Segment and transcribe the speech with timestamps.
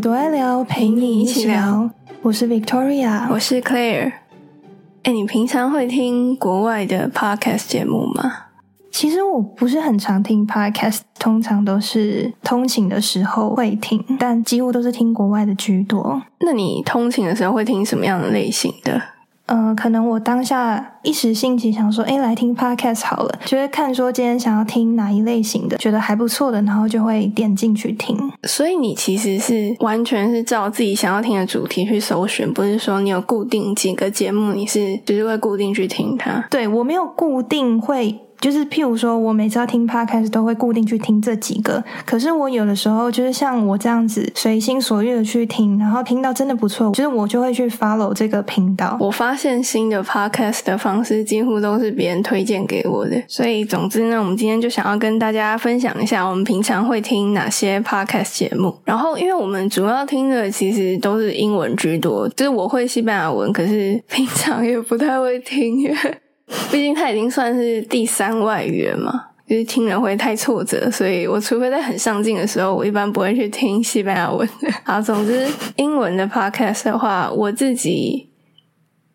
[0.00, 1.90] 多爱聊，陪你一起聊。
[2.22, 4.10] 我是 Victoria，我是 Claire。
[5.02, 8.46] 哎，你平常会听国外的 podcast 节目吗？
[8.90, 16.22] 其实我不是很常听 podcast，通常都是通勤的时候会听，但几乎都是听国外的居多。
[16.40, 19.02] 那你通勤的时候会听什么样的类型的？
[19.50, 28.16] 嗯，可能我当下一时兴起想说，哎，来听 podcast 好了，就会看说今天想要听哪一类型的，觉得还不错的，然后就会点进去听。
[28.44, 36.46] 所以你其实是完全是照自己想要听的主题去搜寻，不是说你有固定几个节目，你是就是会固定去听它。
[36.50, 38.20] 对我没有固定会。
[38.40, 48.96] 就是譬如说，我每次要听 podcast 都会固定去听这几个，可是我有的时候就是像我这样子随心所欲的去听，然后听到真的不错，就是我就会去 follow 这个频道。
[48.98, 58.74] 我发现新的 podcast 的方式几乎都是别人推荐给我的，所以总之呢，我们今天就想要跟大家分享一下我们平常会听哪些 podcast 节目。
[58.84, 65.80] 然后，因为我们主要听的其实都是英文居多，就是我会西班牙文，可是平常也不太会听。
[66.70, 69.12] 毕竟它已经算是第三外语了嘛，
[69.48, 74.70] 就是听人会太挫折，所以我除非在很上进的时候，我一般不会去听西班牙文的。
[74.84, 78.28] 好，总之英文的 podcast 的话，我自己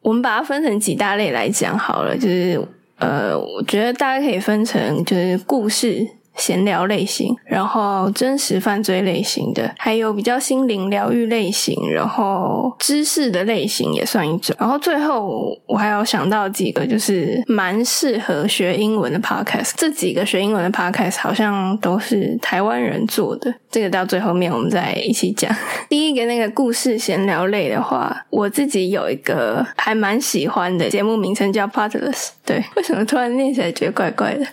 [0.01, 2.61] 我们把它分成几大类来讲好了，就是
[2.99, 6.07] 呃，我觉得大家可以分成就是故事。
[6.35, 14.55] 闲聊类型，然后真实犯罪类型的，还有比较心灵疗愈类型，然后知识的类型也算一种。
[14.59, 19.73] 然后最后我还有想到几个，就是蛮适合学英文的 podcast。
[19.75, 23.53] 这几个学英文的 podcast 好像都是台湾人做的。
[23.71, 25.53] 这个到最后面我们再一起讲。
[25.89, 32.29] 第一个那个故事闲聊类的话，我自己有一个还蛮喜欢的节目名称叫 Potless。
[32.45, 34.45] 对，为什么突然念起来觉得怪怪的？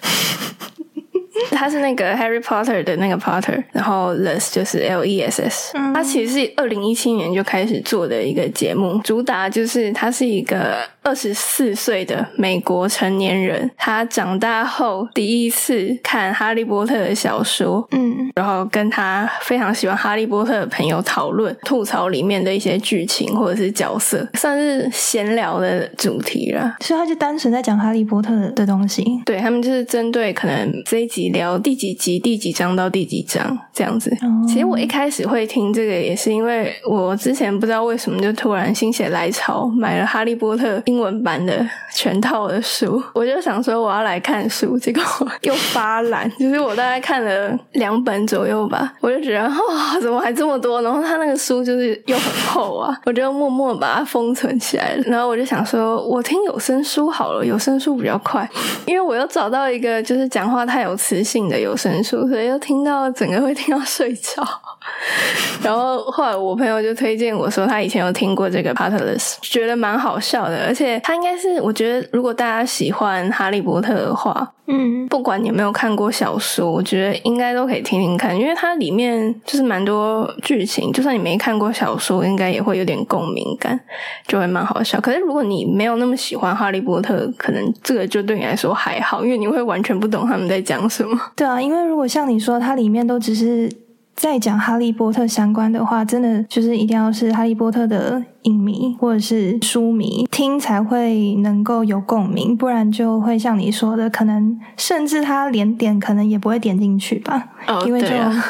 [1.50, 5.72] 他是那个 Harry Potter 的那个 Potter，然后 less 就是 L E S S。
[5.94, 10.76] 他其实是二零一七年就开始做的一个节目，主打就是他是一个。
[11.04, 26.72] 二十四岁的美国成年人，他长大后第一次看《哈利波特》的小说，嗯，然后跟他非常喜欢《哈利波特》的朋友讨论、吐槽里面的一些剧情或者是角色，算是闲聊的主题了。
[26.78, 29.04] 所以他就单纯在讲《哈利波特》的东西。
[29.26, 34.10] 对他们就是针对可能这一集聊第几集、第几章到第几章这样子。
[34.46, 40.78] 其实我一开始会听这个，也是因为我之前不知道为什么就突然心血来潮买了《哈利波特》。
[40.86, 45.02] 英文版的全套的书，我就想说我要来看书，结果
[45.42, 50.82] 又发懒，就是我大概看了两本左右吧，我就觉得哇，怎么还这么多？
[50.82, 55.02] 然后他那个书就是又很厚啊，我就默默把它封存起来了。
[55.06, 58.48] 然后我就想说，我听有声书好了，有声书比较快，
[58.86, 64.42] 因为我又找到一个就是讲话太有磁性的有声书，所以又听到整个会听到睡着。
[65.62, 83.78] 然后后来我朋友就推荐我说，他以前有听过这个 Potless，觉得蛮好笑的，而且他应该是我觉得如果大家喜欢哈利波特的话，嗯，不管你有没有看过小说，我觉得应该都可以听听看，因为它里面就是蛮多剧情，就算你没看过小说，应该也会有点共鸣感，
[84.26, 85.00] 就会蛮好笑。
[85.00, 91.20] 可是如果你没有那么喜欢哈利波特，可能这个就对你来说还好，因为你会完全不懂他们在讲什么。
[91.36, 93.70] 对啊，因为如果像你说，它里面都只是。
[94.14, 98.22] 再讲哈利波特相关的话，真的就是一定要是哈利波特的。
[98.42, 107.40] 影迷或者是书迷听才会能够有共鸣，不然就会像你说的，可能甚至他连点可能也不会点进去吧，
[107.86, 108.08] 因为就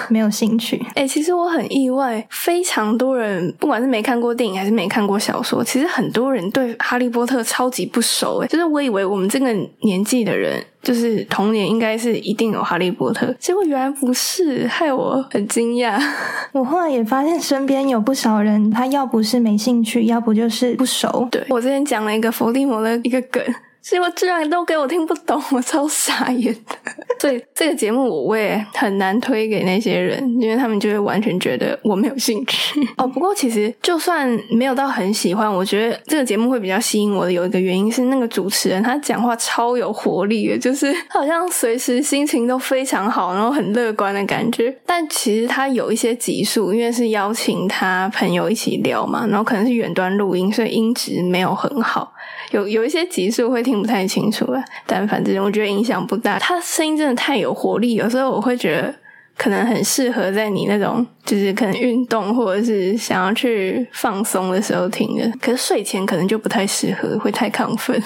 [0.08, 0.82] 没有兴趣。
[0.94, 8.38] 哎，其实我很意外，非常多人不管是没看过电影还是没看过小说，其实很多人对哈利波特超级不熟。
[8.42, 9.52] 哎，就是我以为我们这个
[9.82, 15.98] 年纪的人，就是童年应该是一定有哈利波特，结果原来不是，害我很惊讶。
[16.52, 21.28] 我后来也发现身边有不少人，他要不是没兴趣，要不就是不熟。
[21.30, 23.42] 对我之前讲了一个伏地魔的一个梗。
[23.82, 26.76] 结果居然都给我听不懂， 我超傻眼的。
[27.20, 32.80] 所以这个节目我也很难推给那些人，因为他们就会完全觉得我没有兴趣。
[32.96, 44.74] 哦，不过其实就算没有到很喜欢，我觉得这个节目会比较吸引我的有一个原因是那个主持人他讲话超有活力的，就是好像随时心情都非常好，然后很乐观的感觉。
[44.86, 52.12] 但其实他有一些集数，因为是邀请他朋友一起聊嘛，然后可能是远端录音，所以音质没有很好。
[52.50, 56.38] 有有一些集数会听不太清楚了，但反正我觉得影响不大。
[56.38, 58.94] 他声音真的太有活力，有时候我会觉得
[59.36, 65.32] 可能很适合在你那种就是可能运动或者是想要去放松的时候听的。
[65.40, 67.96] 可是睡前可能就不太适合，会太亢奋，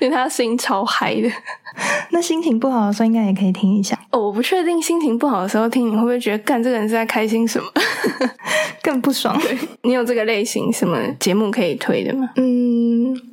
[0.00, 1.30] 因为他声音超嗨的。
[2.10, 3.98] 那心情不好的时候应该也可以听一下。
[4.10, 7.68] 哦，我不确定心情不好的时候听你会不会觉得干这个人是在开心什么。
[8.80, 9.36] 更不爽。
[9.40, 12.28] 对你有这个类型什么节目可以推的吗？
[12.36, 12.83] 嗯，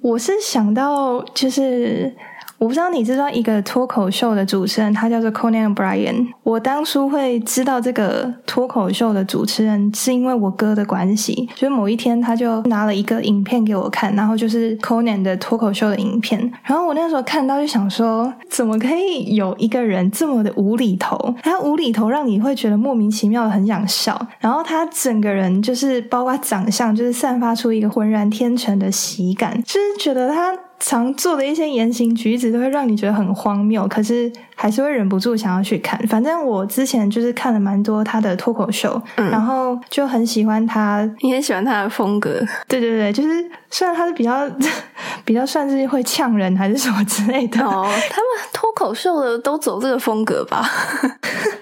[0.01, 2.15] 我是想到就是。
[2.61, 6.27] 我不知道你知道一个脱口秀的主持人，他叫做 Conan O'Brien。
[6.43, 11.49] 我当初会知道这个脱口秀的主持人，是因为我哥的关系。
[11.55, 16.39] 就是某一天，他就拿了一个影片给我看，然后就是 Conan 的脱口秀的影片。
[16.63, 21.33] 然后我那时候看到就想说，怎么可以有一个人这么的无厘头？
[21.41, 24.15] 他无厘头让你会觉得莫名其妙的很想笑。
[24.39, 30.55] 然后他整个人就是包括长相，就是散发出一个浑然天成的喜感，就是觉得他。
[30.83, 35.97] 常做的一些言行举止都会让你觉得很荒谬，可是还是会忍不住想要去看。
[36.07, 41.07] 反正我之前就是看了蛮多他的脱口秀，嗯然后就很喜欢他。
[41.21, 43.29] 你很喜欢他的风格，对对对，就是
[43.69, 44.49] 虽然他是比较
[45.23, 50.67] 比较算是会呛人还是什么之类的，哦，他们脱口秀的都走这个风格吧？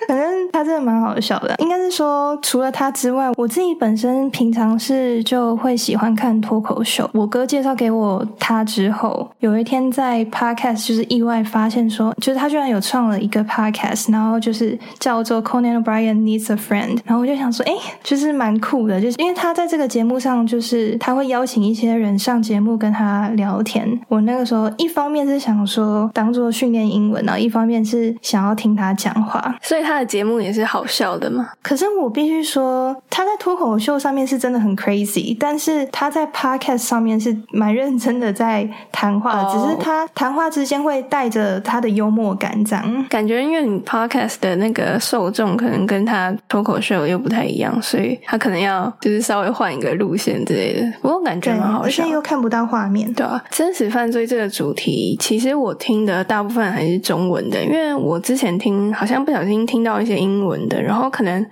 [0.08, 1.56] 反 正他真的蛮好笑的。
[1.60, 7.10] 应该是说，除了他之外，我自己本身平常是就会喜欢看脱口秀。
[7.14, 17.00] 我哥介绍给我他之后，有一天在 podcast 就是意外发现说，就是他居然有创了一个 podcast，然后就是叫做 Conan O'Brien Needs a Friend。
[17.06, 17.74] 然后我就想说，哎，
[18.04, 24.00] 就是蛮酷的，就是因为他在这个节目上，就是他会邀请一些人上节目跟他聊天。
[24.08, 29.56] 我那个时候一方面是想说当做训练英文，然后一方面是想要听他讲话。
[29.62, 31.50] 所以他的节目也是好笑的嘛？
[31.62, 43.06] 可是我必须说，他在脱口秀上面是真的很 crazy，但是他在 podcast 上面是蛮认真的在谈话只是他谈话之间会带着他的幽默感这样。
[43.10, 50.94] 感觉因为你 podcast 的那个受众可能跟他脱口秀又不太一样，所以他可能要就是稍微换一个路线之类的。
[51.02, 52.14] 不过感觉对，蛮好笑而且。
[52.14, 53.12] 又看不到画面。
[53.14, 61.44] 对啊，真实犯罪这个主题，其实我听的大部分还是中文的，因为我之前听好像不小心听到一些英文的，然后可能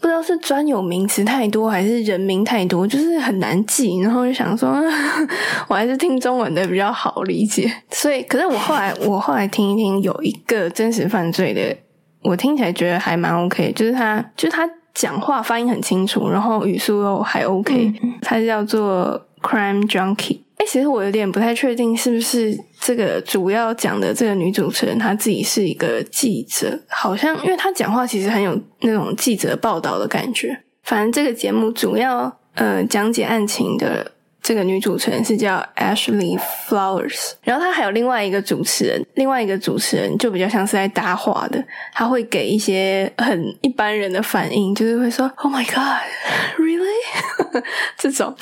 [0.00, 4.70] 不知道是专有名词太多还是人名太多，就是很难记，然后就想说，
[5.68, 7.72] 我还是听中文的比较好理解。
[7.90, 11.76] 所以，可是我后来 我后来听一听，有一个真实犯罪的，
[12.22, 20.40] 我听起来觉得还蛮 OK，就是他就是他讲话发音很清楚，然后语速又还 OK，、他是叫做 Crime Junkie。
[20.66, 30.62] 其实我有点不太确定是不是这个主要讲的这个女主持人她自己是一个记者，好像因为她讲话其实很有那种记者报道的感觉。
[30.82, 34.12] 反正这个节目主要呃讲解案情的
[34.44, 36.38] 这个女主持人是叫 Ashley
[36.68, 41.64] Flowers，然后她还有另外一个主持人，另外一个主持人就比较像是在搭话的，
[41.94, 46.02] 他会给一些很一般人的反应，就是会说 “Oh my God,
[46.58, 47.62] really”
[47.96, 48.36] 这种。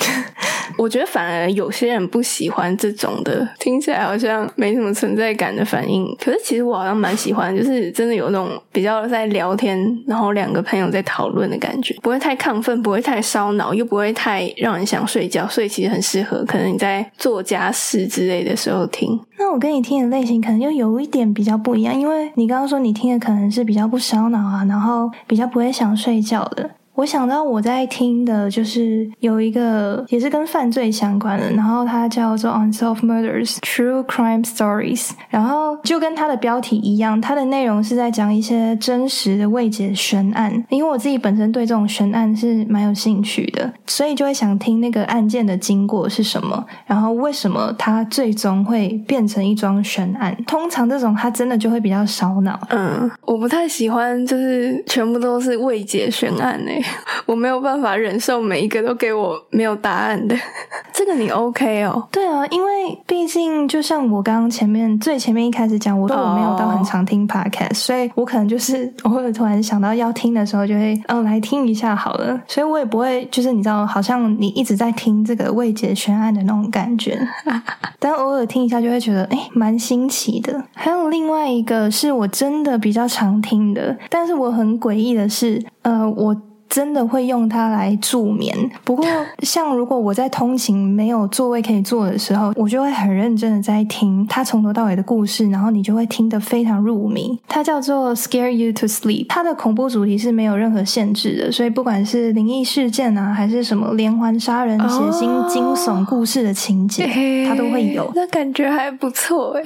[0.77, 6.05] 我觉得反而有些人不喜欢这种的，听起来好像没什么存在感的反应。
[6.19, 9.77] 可是其实我好像蛮喜欢，就是真的有那种比较在聊天，
[10.07, 19.19] 然后两个朋友在讨论的感觉，不会太亢奋，不会太烧脑，又不会太让人想睡觉，所以其实很适合可能你在做家事之类的时候听。
[19.37, 26.69] 那我跟你听的类型可能又有一点比较不一样，因为你刚刚说你听的可能是比较不烧脑啊，然后比较不会想睡觉的。
[26.95, 40.63] 我想到我在听的就是有一个也是跟犯罪相关的，然后它叫做 Unsolved Murders True Crime Stories，然后就跟它的标题一样，它的内容是在讲一些真实的未解悬案。
[40.69, 50.35] 因为我自己本身对这种悬案是蛮有兴趣的，所以就会想听那个案件的经过是什么，然后为什么它最终会变成一桩悬案。
[50.45, 52.59] 通常这种它真的就会比较烧脑。
[52.69, 56.82] 嗯，我不太喜欢，就是全部都是未解悬案诶、
[57.25, 60.35] 我没有办法忍受每一个都给我没有答案的。
[60.93, 62.07] 这个你 OK 哦？
[62.11, 62.71] 对啊，因为
[63.07, 72.39] 毕竟就像我刚刚前面最前面一开始讲，我说我没有到很常听 podcast，、所以我可能就是偶尔突然想到要听的时候，就会哦来听一下好了。
[72.47, 77.19] 所以我也不会就是你知道，好像你一直在听这个未解悬案的那种感觉，
[77.99, 80.63] 但偶尔听一下就会觉得哎蛮新奇的。
[80.73, 86.35] 还有另外一个是我真的比较常听的，但是我很诡异的是，呃我。
[86.73, 88.51] 真的会用它来助眠。
[88.83, 89.05] 不过，
[89.43, 97.37] 像如果我在通勤没有座位可以坐的时候，我就会很认真的在听它从头到尾的故事，然后你就会听得非常入迷。
[97.47, 107.05] 它叫做 Scare You to Sleep，它的恐怖主题是没有任何限制的，所以不管是灵异事件啊，还是什么连环杀人、血腥、惊悚故事的情节，
[107.47, 108.11] 它都会有。
[108.15, 109.63] 那感觉还不错哎。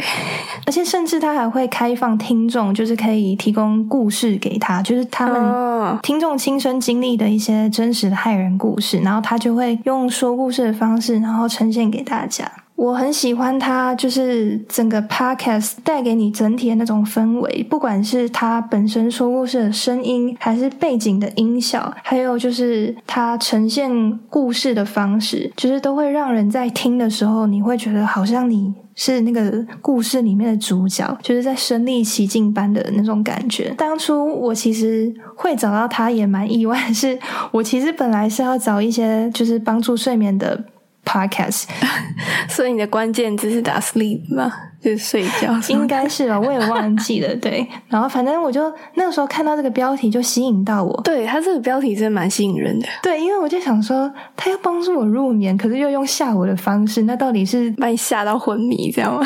[0.66, 12.52] 而且甚至它还会开放听众，就是可以提供故事给他，就是他们哦听众亲身经历的一些真实的害人故事，然后他就会用说故事的方式，然后呈现给大家。
[12.76, 28.76] 我很喜欢他，就是整个 podcast 带给你整体的那种氛围，不管是他本身说故事的声音，还是背景的音效，还有就是他呈现故事的方式，就是都会让人在听的时候，你会觉得好像你。
[28.98, 33.74] 是那个故事里面的主角，就是在身临其境般的那种感觉。
[33.78, 37.18] 当初我其实会找到他也蛮意外，是
[37.52, 40.66] 我其实本来是要找一些就是帮助睡眠的。
[41.08, 41.64] Podcast，
[42.50, 44.52] 所以你的关键字是打 sleep 吗？
[44.80, 45.58] 就是睡觉？
[45.70, 47.36] 应该是吧，我也忘记了。
[47.38, 51.02] 对， 然后反正我就那个时候看到这个标题就吸引到我。
[51.04, 52.88] 对他这个标题真的蛮吸引人的。
[53.02, 59.26] 对，因为我就想说，他要帮助我入眠，可是又用吓我的方式，那到底是把你吓到昏迷，这样吗？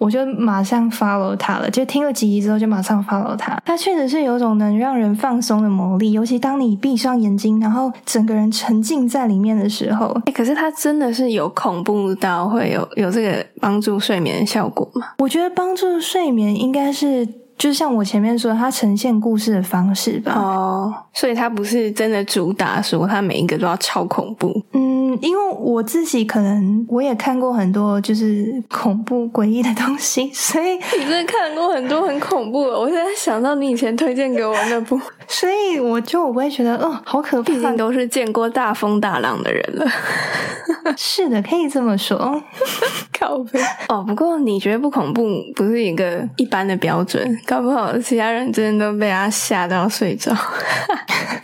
[0.00, 3.60] 我就马上 follow 他了，就听了几集之后就马上 follow 他。
[3.66, 10.06] 他确实是有种能让人放松的魔力，尤其当你闭上眼睛，然后整个人沉浸在里面的时候。
[10.24, 15.08] 哎，可是他真的是有恐怖到会有有这个帮助睡眠的效果吗？
[15.18, 17.28] 我觉得帮助睡眠应该是。
[17.60, 20.32] 就像我前面说，它呈现故事的方式吧。
[20.34, 24.50] 哦，所以它不是真的主打说它每一个都要超恐怖。
[24.72, 32.60] 嗯，因为我自己可能我也看过很多就是恐怖诡异的东西，所以你真的看过很多很恐怖。
[32.62, 37.52] 我现在想到你以前推荐给我那部， 所以我就我不会觉得，哦，好可怕。
[37.52, 39.86] 毕竟都是见过大风大浪的人了。
[40.96, 42.42] 是的，可以这么说。
[43.18, 45.22] 靠背哦，不过你觉得不恐怖
[45.54, 47.38] 不是一个一般的标准。
[47.46, 50.34] 搞不好其他人真的都被他吓到睡着，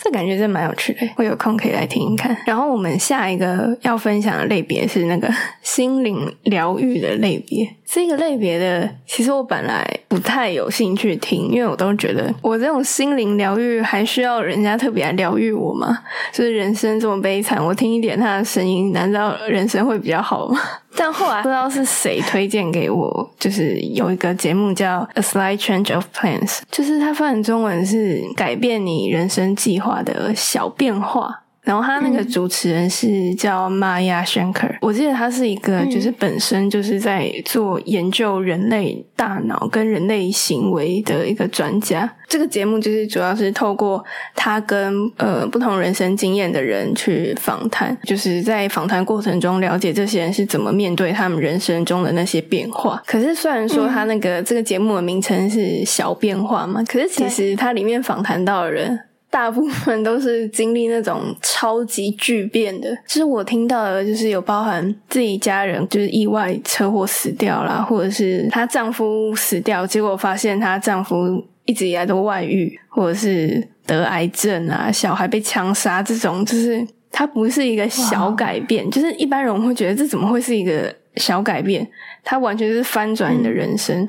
[0.03, 1.01] 这感觉真蛮有趣的。
[1.17, 2.35] 我有空可以来听听看。
[2.47, 5.29] 然后我们下一个要分享的类别是那个
[5.63, 7.69] 心灵疗愈的类别。
[7.85, 15.97] 这个类别的，其实我本来不太有兴趣听，因为我都觉得我这种心灵疗愈还需要人家特别来疗愈我吗？
[16.33, 20.61] 就是人生这么悲惨，我听一点他的声音，难道人生会比较好吗？
[20.99, 31.43] 但后来不知道是谁推荐给我，就是有一个节目叫《A Slight Change of Plans》，就是它翻译中文是改变你人生计划的小变化。
[31.67, 42.09] 然后他那个主持人是叫 Maya Shankar，我记得他是一个就是本身就是在做研究人类大脑跟人类行为的一个专家。
[42.29, 44.05] 这个节目就是主要是透过
[44.35, 53.03] 他跟呃不同人生经验的人去访谈，就是在访谈过程中了解这些人是怎么面对他们人生中的那些变化。
[53.05, 59.01] 可是虽然说他那个这个节目的名称是小变化嘛，可是其实它里面访谈到的人。
[59.29, 81.87] 大部分都是经历那种超级巨变的，就是我听到的，就是有包含自己家人就是意外车祸死掉啦，或者是她丈夫死掉，结果发现她丈夫一直以来都外遇，或者是得癌症啊，小孩被枪杀，这种就是它不是一个小改变，就是一般人会觉得这怎么会是一个小改变？
[82.25, 84.09] 它完全是翻转你的人生。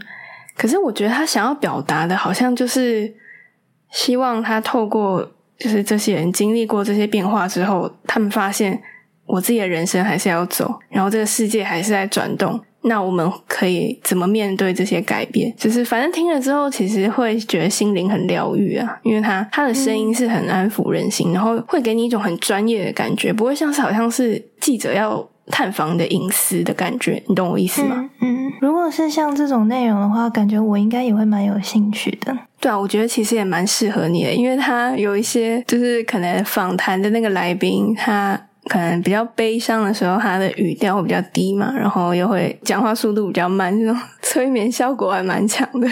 [0.56, 3.14] 可是我觉得他想要表达的，好像就是。
[3.98, 5.28] 希望他透过
[5.58, 8.80] 就是这些人经历过这些变化之后，他们发现
[9.26, 12.60] 我自己的人生还是要走，然后这个世界还是在转动。
[12.84, 15.52] 那我们可以怎么面对这些改变？
[15.58, 27.22] 就是反正听了之后，其实会觉得心灵很疗愈啊，因为他他的声音是很安抚人心，然后会给你一种很专业的感觉，不会像是好像是记者要 探访的隐私的感觉。
[27.28, 28.10] 你懂我意思吗？
[28.22, 32.38] 嗯，如果是像这种内容的话，感觉我应该也会蛮有兴趣的。
[32.60, 45.88] 对啊，我觉得其实也蛮适合你的，因为他有一些就是可能访谈的那个来宾，他可能比较悲伤的时候，他的语调会比较低嘛，然后又会讲话速度比较慢，这种催眠效果还蛮强的。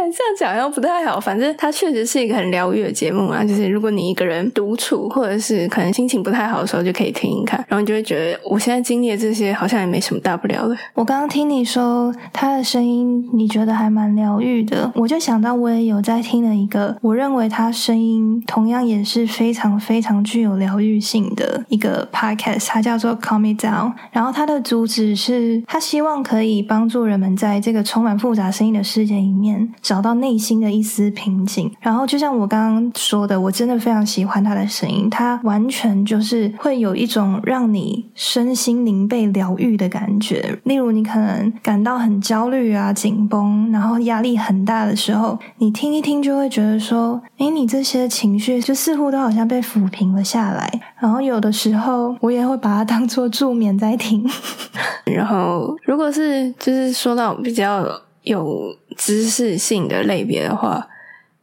[0.00, 3.44] 这样讲又不太好，反正它确实是一个很疗愈的节目啊。
[3.44, 10.76] 就是如果你一个人独处，或者是可能心情不太好的时候，就可以听一看，然后你就会觉得我现在经历的这些好像也没什么大不了的。
[10.94, 23.92] 我刚刚听你说他的声音，你觉得还蛮疗愈的，我就想到我也有在听的一个，我认为他声音同样也是非常非常具有疗愈性的一个 podcast，它叫做 Calm Me Down。
[24.12, 29.68] 然后它的主旨是，他希望可以帮助人们在这个充满复杂声音的世界里面。
[29.88, 40.58] 找到内心的一丝平静，然后就像我刚刚说的，我真的非常喜欢他的声音，他完全就是会有一种让你身心灵被疗愈的感觉。
[40.64, 50.70] 例如，你可能感到很焦虑啊、紧绷，然后压力很大的时候，你听一听就会觉得说，诶，你这些情绪就似乎都好像被抚平了下来。
[51.00, 54.22] 然后有的时候，我也会把它当做助眠在听。
[55.10, 57.88] 然后，如果是就是说到比较。
[58.24, 58.66] 有
[58.98, 60.88] 知识性的类别的话，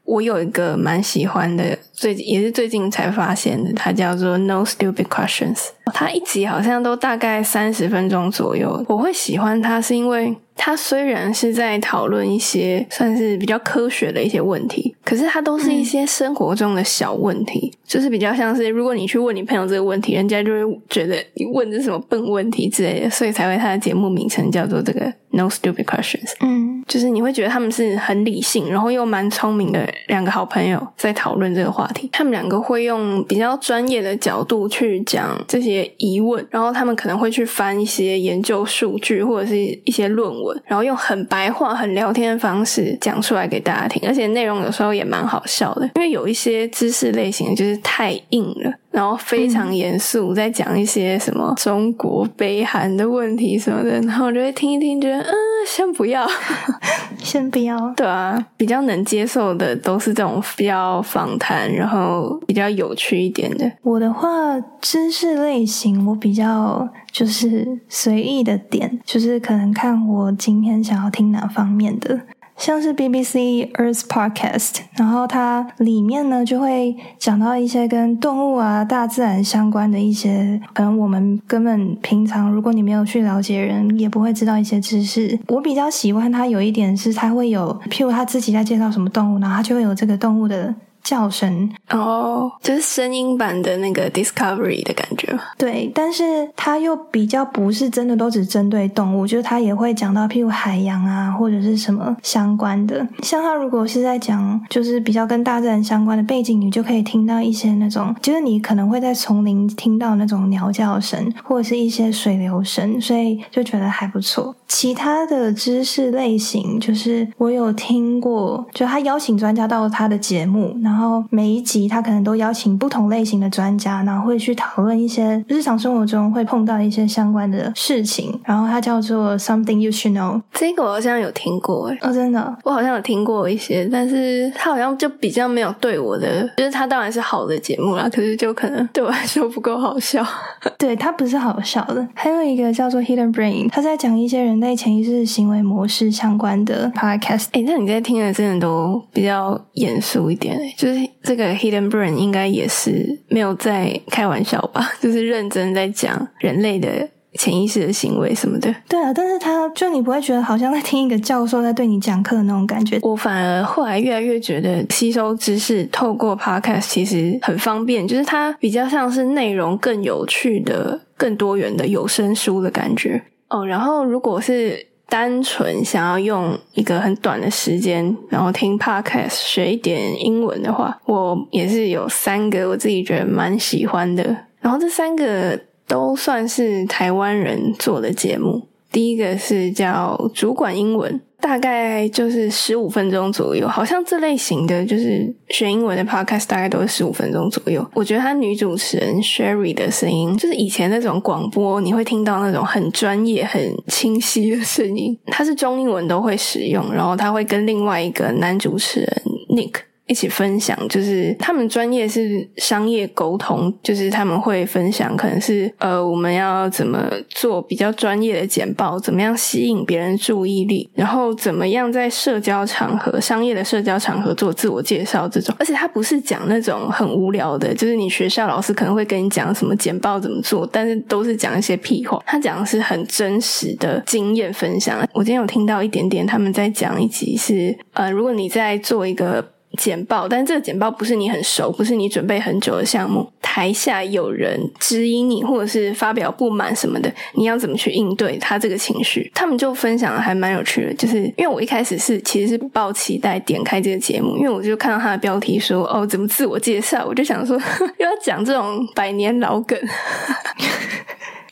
[0.03, 5.69] 我有一个蛮喜欢的最也是最近才发现的，它叫做 No Stupid Questions。
[5.93, 8.83] 它一集好像都大概三十分钟左右。
[8.87, 26.33] 我会喜欢它，是因为它虽然是在讨论一些算是比较科学的一些问题，可是它都是一些生活中的小问题，就是比较像是如果你去问你朋友这个问题，人家就会觉得你问的是什么笨问题之类的，所以才会它的节目名称叫做这个 No Stupid Questions。
[26.41, 44.01] 嗯，就是你会觉得他们是很理性，然后又蛮聪明的两个好朋友在讨论这个话他们两个会用比较专业的角度去讲这些疑问，然后他们可能会去翻一些研究数据或者是一些论文，然后用很白话、很聊天的方式讲出来给大家听。
[44.07, 48.73] 而且内容有时候也蛮好笑的，因为有一些知识类型就是太硬了。
[48.95, 55.33] 然后非常严肃，在讲一些什么中国、北韩的问题什么的，然后我就会听一听，觉得嗯，
[55.67, 56.25] 先不要，
[57.19, 57.77] 先不要。
[57.97, 63.69] 对啊，比较能接受的都是这种比较访谈，然后比较有趣一点的。
[63.81, 72.17] 我的话，知识类型我比较就是随意的点，就是可能看我今天想要听哪方面的。
[72.57, 85.37] 像是 BBC Earth Podcast，然后它里面呢就会讲到一些跟动物啊、大自然相关的一些，可能我们根本平常如果你没有去了解人，也不会知道一些知识。
[85.47, 90.73] 我比较喜欢它有一点是，它会有，譬如他自己在介绍什么动物，然后它就会有这个动物的。
[91.05, 95.37] 叫声哦，就是声音版的那个 Discovery 的感觉。
[95.57, 103.07] 对，但是它又比较不是真的都只针对动物，就是它也会讲到譬如海洋啊或者是什么相关的。
[103.21, 114.55] 像它如果是在讲就是比较跟大自然相关的背景，你就可以听到一些那种，就是你可能会在丛林听到那种鸟叫声或者是一些水流声，所以就觉得还不错。
[114.67, 120.94] 其他的知识类型，就是我有听过，就他邀请专家到他的节目，然后
[121.29, 128.39] 每一集他可能都邀请不同类型的专家，然后会去讨论一些日常生活中会碰到一些相关的事情。
[128.43, 140.25] 然后它叫做 Something You Should Know，这个我好像有听过，哎，哦，真的，我好像有听过一些，但是他好像就比较没有对我的，就是他当然是好的节目啦，可是就可能对我来说不够好笑。
[140.77, 142.07] 对他不是好笑的。
[142.13, 147.47] 还有一个叫做 Hidden Brain，他在讲一些人类潜意识行为模式相关的 podcast。
[147.51, 154.87] 哎，那你在听的真的都比较严肃一点，哎，就是这个 Hidden Brain 应该也是没有在开玩笑吧？
[155.01, 158.71] 就是认真在讲人类的潜意识的行为什么的。
[158.87, 162.99] 对啊，但是他就你不会觉得好像在听一个教授在对你讲课的那种感觉。
[163.01, 173.19] 我反而后来越来越觉得吸收知识透过 podcast 其实很方便，就是它比较像是内容更有趣的、更多元的有声书的感觉。
[173.49, 184.23] 哦，然后如果是单纯想要用一个很短的时间，然后听 podcast 学一点英文的话，我也是有三个我自己觉得蛮喜欢的。
[184.59, 188.67] 然后这三个都算是台湾人做的节目。
[188.91, 191.21] 第一个是叫主管英文。
[191.45, 197.87] 大概就是十五分钟左右，好像这类型的就是学英文的 podcast，大概都是十五分钟左右。
[197.93, 205.15] 我觉得他女主持人 Sherry 的声音，就是以前那种广播你会听到那种很专业、很清晰的声音。
[205.27, 209.73] 他是中英文都会使用，然后他会跟另外一个男主持人 Nick。
[210.07, 225.55] 一起分享，就是他们专业是商业沟通，就是他们会分享，可能是呃，我们要怎么做比较专业的简报，怎么样吸引别人注意力，然后怎么样在社交场合、商业的社交场合做自我介绍这种。
[225.57, 232.21] 而且他不是讲那种很无聊的，就是你学校老师可能会跟你讲什么简报怎么做，但是都是讲一些屁话。
[232.27, 234.99] 他讲的是很真实的经验分享。
[235.13, 239.43] 我今天有听到一点点，他们在讲一集是呃，如果你在做一个。
[239.75, 243.29] 简报，但这个简报不是你很熟，不是你准备很久的项目。
[243.41, 249.31] 台下有人质疑你，或者是发表不满什么的，你要怎么去应对他这个情绪？
[249.33, 257.55] 他们就分享的还蛮有趣的，就是因为我一开始是其实是抱期待点开这个节目，因为我就看到他的标题说哦怎么自我介绍，我就想说
[257.97, 259.79] 又 要讲这种百年老梗。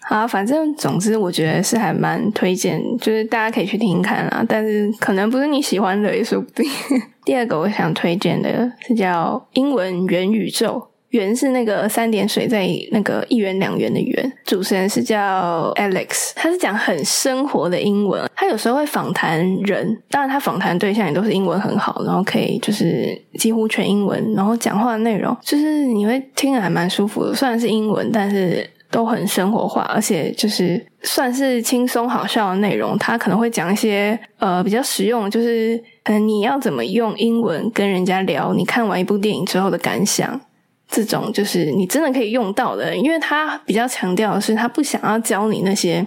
[0.10, 4.46] 好，反正总之我觉得是还蛮推荐，就是大家可以去听看啦。
[4.48, 6.70] 但是可能不是你喜欢的也说不定。
[7.24, 28.70] 第二个我想推荐的是叫英文元宇宙，元是那个三点水在那个一元两元的元，主持人是叫 Alex，他是讲很生活的英文，他有时候会访谈人，当然他访谈对象也都是英文很好，然后可以就是几乎全英文，然后讲话的内容就是你会听着还蛮舒服的，虽然是英文，但是。
[28.94, 32.96] 都很生活化，而且就是算是轻松好笑的内容。
[33.00, 40.40] 他可能会讲一些呃比较实用，就是嗯你要怎么用英文跟人家聊，你看完一部电影之后的感想，
[40.88, 42.96] 这种就是你真的可以用到的。
[42.96, 46.06] 因为他比较强调的是，他不想要教你那些。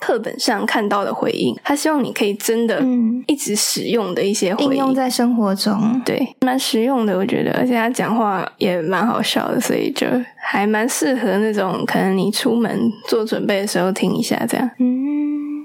[0.00, 2.82] 课本上看到的回应，他希望你可以真的
[3.26, 14.68] 一直使用的一些回应用在生活中，对，蛮实用的，我觉得，而且他讲话也蛮好笑的，所以就还蛮适合那种可能你出门做准备的时候听一下这样。
[14.78, 14.99] 嗯。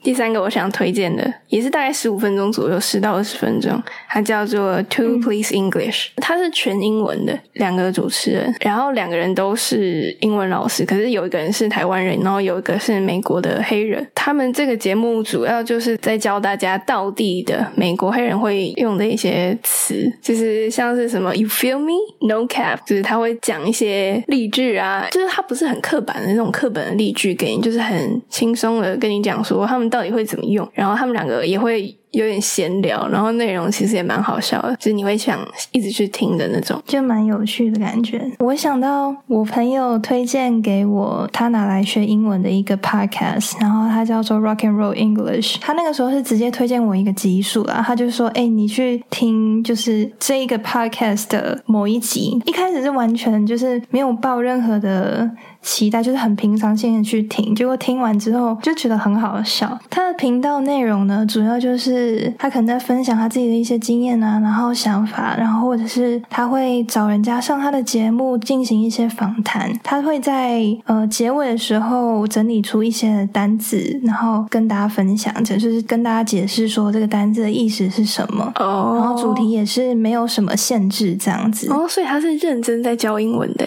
[0.05, 14.05] 第三个我想推荐的也是大概十五分钟左右，十到二十分钟，它叫做 Two Please English，它是全英文的，两个主持人，然后两个人都是英文老师，可是有一个人是台湾人，然后有一个是美国的黑人。
[14.13, 21.93] 他们这个节目主要就是在教大家道地的美国黑人会用的一些词，就是像是什么 You feel me?
[22.27, 29.89] No cap，就是他会讲一些例句啊，就是他不是很刻板的那种课本的例句给你，就是很轻松的跟你讲说他们。
[29.95, 30.67] 到底会怎么用？
[30.73, 31.95] 然后他们两个也会。
[32.11, 35.37] 有点闲聊，然后内容其实也蛮好笑的，就是你会想
[35.73, 38.25] 一直去听的那种，就蛮有趣的感觉。
[38.39, 45.57] 我想到我朋友推荐给我他拿来学英文的一个 podcast，然后他叫做 Rock and Roll English。
[45.59, 55.29] 他那个时候是直接推荐我一个集数啦，他就说：“哎，你去听就是这一个 podcast 的某一集。”一开始是完全就是没有报任何的
[55.65, 59.77] 期待，就是很平常心的去听，结果听完之后就觉得很好笑。
[59.89, 62.31] 他的频道内容呢，主要就是。
[62.37, 69.71] 他可能在分享他自己的一些经验啊，然后想法，然后或者是他会找人家上他的节目进行一些访谈。
[69.81, 78.51] 他会在呃结尾的时候整理出一些单字，然后跟大家分享，就是跟大家解释说这个单字的意思是什么。
[78.59, 81.71] 哦，然后主题也是没有什么限制这样子。
[81.71, 83.65] 哦，所以他是认真在教英文的。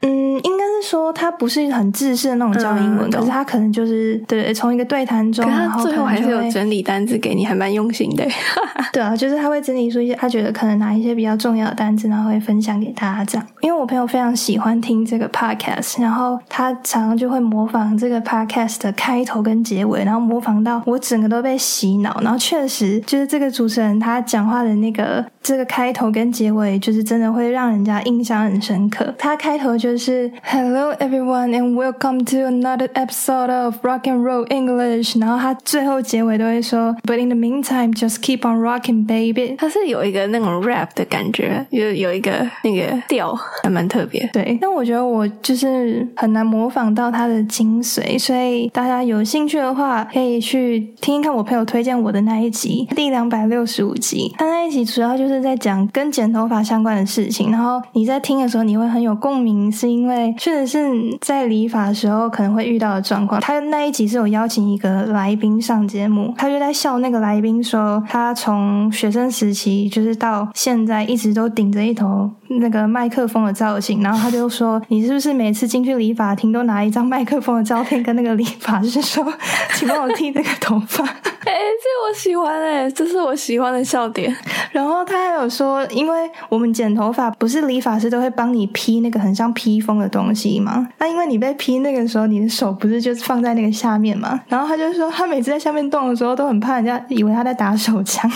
[0.00, 7.74] 嗯，应该是说他不是很自式的那种教英文，可是他可能就是对从一个对谈中，然后最后还是有整理单字给你，还蛮。
[7.74, 8.24] 用心的，
[8.92, 13.44] 对啊，就是他会整理出一些他觉得可能哪一些比较重要的单子，然后会分享给大家这样。
[13.62, 22.20] 因为我朋友非常喜欢听这个 podcast，然后他常常就会模仿这个 podcast 的开头跟结尾，然后模仿到我整个都被洗脑。
[22.20, 29.12] 然后确实就是这个主持人他讲话的那个这个开头跟结尾，就是真的会让人家印象很深刻。
[29.18, 37.36] 他开头就是 Hello everyone and welcome to another episode of Rock and Roll English，然后他最后结尾都会说 But in the
[37.36, 39.56] mean Time just keep on rocking, baby。
[39.56, 44.28] 它是有一个那种 rap 的感觉，有有一个那个调，还蛮特别。
[44.32, 54.30] 对，但我觉得我就是很难模仿到它的精髓，所以大家有兴趣的话，可以去听一看我朋友推荐我的那一集，第两百六十五集。
[54.36, 63.40] 他那一集主要就是在讲跟剪头发相关的事情，然后你在听的时候你会很有共鸣，是因为确实是在理发的时候可能会遇到的状况。
[63.40, 67.62] 他那一集是有邀请一个来宾上节目，他就在笑那个来宾。
[67.62, 79.24] 说他从学生时期就是到现在一直都顶着一头那个麦克风的造型，然后他就说：“你是不是每次进去理发厅都拿一张麦克风的照片跟那个理发师说，
[79.74, 81.04] 请帮我剃那个头发？”
[81.44, 84.34] 哎，这我喜欢哎，这是我喜欢的笑点。
[84.72, 90.88] 然后他还有说，因为我们剪头发不是理发师都会帮你披那个很像披风的东西吗？
[90.98, 94.40] 那因为你被披那个时候，你的手不是就是放在那个下面吗？
[94.48, 97.54] 然后他就说，他每次在下面动的时候都很怕人家以为他在。
[97.54, 98.28] 打手枪，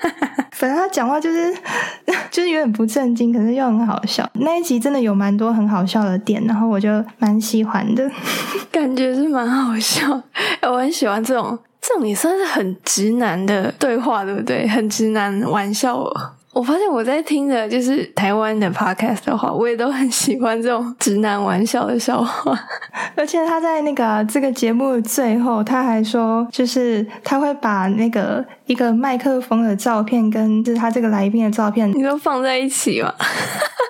[0.52, 1.52] 反正他讲话就是
[2.30, 4.28] 就是有点不正经，可是又很好笑。
[4.34, 8.10] 那一集真的有蛮多很好笑的点，然后我就蛮喜欢的，
[8.70, 10.22] 感觉是蛮好笑。
[10.62, 14.68] 我很喜欢这种这种也算是很直男的对话，对不对？
[14.68, 16.04] 很直男玩笑。
[16.52, 22.58] 我发现我在听的就是台湾的 podcast 的话，我也都很喜欢这种直男玩笑的笑话。
[23.16, 33.12] 而且他在那个这个节目最后，他还说，就是他会把那个一个麦克风的照片跟就是他这个来宾的照片，你都放在一起嘛？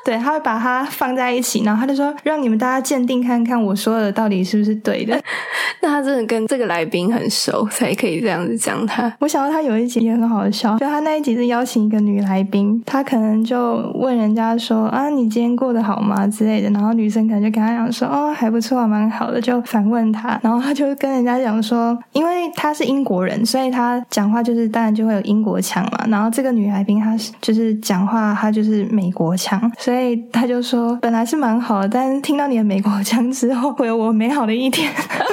[0.04, 5.20] 对，他会把它放在一起，然后他就说，让你们大家鉴定看看我说的到底是不是对的。
[5.80, 9.12] 那他真的跟这个来宾很熟，才可以这样子讲他。
[9.20, 12.51] 我想到他有一集也很好笑，就他那一集是邀请一个女来宾，
[12.84, 26.04] 他可能就问人家说啊，你今天过得好吗之类的，然后女生可能就跟他讲说哦，还不错，蛮好的，就反问他，然后他就跟人家讲说，因为他是英国人，所以他讲话就是当然就会有英国腔嘛。
[26.08, 30.02] 然后这个女来宾她是就是讲话她就是美国腔，所以。
[30.32, 34.90] 他就说，本来是蛮好的，但听到你的美国腔之后，会有我美好的一天。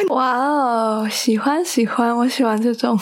[0.09, 2.97] 哇哦，喜欢喜欢，我喜欢这种。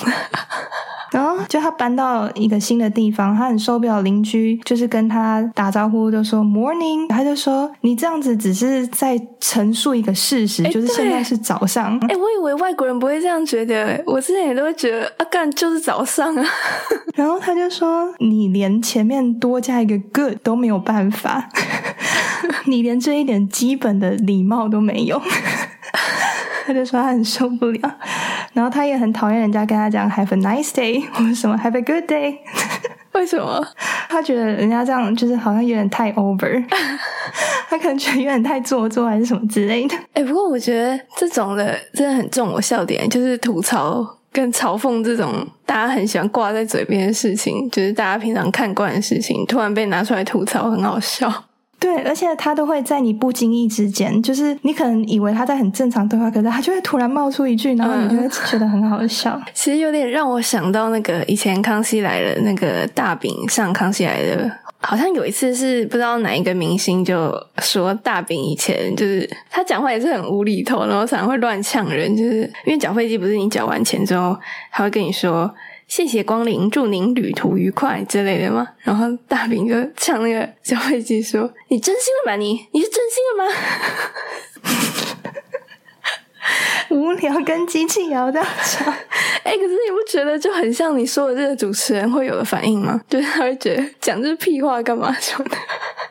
[1.11, 11.97] 然后就他搬到一个新的地方，他很受不了邻居，就是跟他打招呼就说 “morning”，他就说你这样子只是在陈述一个事实，哎就是现在是早上。
[12.07, 16.45] 哎、我以为外国人不会这样觉得，我之前也都会觉得啊，干就是早上啊。
[17.15, 21.49] 然后他就说你连前面多加一个 “good” 都没有办法，
[22.65, 25.21] 你连这一点基本的礼貌都没有。
[26.67, 27.95] 他就说他很受不了，
[28.51, 32.39] 然后他也很讨厌人家跟他讲 “Have a nice day” 或者什么 “Have a good day”。
[33.13, 33.65] 为什么？
[34.09, 36.65] 他觉得人家这样就是好像有点太 over，
[37.69, 39.95] 他可能觉得有点太做作还是什么之类的。
[40.13, 51.45] 哎、不过我觉得这种的真的很中我笑点，就是吐槽跟嘲讽这种大家很喜欢挂在嘴边的事情，就是大家平常看惯的事情，突然被拿出来吐槽，很好笑。
[51.79, 59.39] 对，而且他都会在你不经意之间，就是你可能以为他在很正常对话，可是他就会突然冒出一句，然后你就会觉得很好笑。
[59.53, 64.45] 其实有点让我想到那个以前《康熙来了》那个大饼上《康熙来了》，
[64.79, 74.35] 好像有一次是不知道哪一个明星就说大饼以前就是他讲话也是很无厘头，然后常常会乱呛人，就是因为缴费机不是你缴完钱之后，
[74.71, 75.53] 他会跟你说。
[75.87, 78.67] 谢谢光临，祝您旅途愉快之类的吗。
[78.79, 82.35] 然后大饼就呛那个缴费机说：“你真心了吗？
[82.35, 83.51] 你你是真心了吗？”
[86.89, 88.93] 无聊跟机器聊这样讲，
[89.43, 93.01] 哎、可是你不觉得就很像你说的这个主持人会有的反应吗？
[93.09, 95.57] 就是他会觉得讲这屁话干嘛什么的。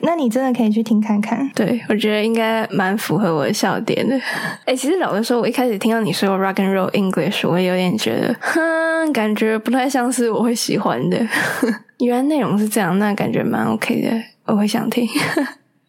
[0.00, 1.50] 那你真的可以去听看看。
[1.54, 4.18] 对，我觉得应该蛮符合我的笑点的。
[4.66, 11.18] 哎、其实老实说，我一开始听到你说 rock and roll English，我有点觉得，哼，感觉不太像是我会喜欢的。
[12.00, 14.10] 原来内容是这样，那感觉蛮 OK 的，
[14.44, 15.08] 我会想听。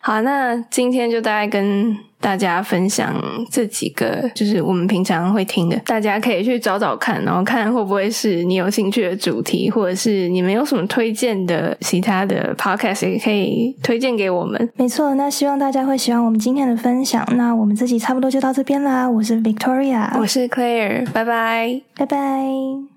[0.07, 3.13] 好，那今天就大概跟大家分享
[3.51, 14.69] 这几个，就是我们平常会听的，大家可以去找找看，然后看会不会是你有兴趣的主题，或者是你们有什么推荐的其他的 podcast 也可以推荐给我们。
[14.77, 17.27] 没错，那希望大家会喜欢我们今天的分享。
[17.35, 21.81] 那我们这集差不多就到这边啦，我是 Victoria，我是 Claire，拜拜。
[21.97, 22.96] 拜拜。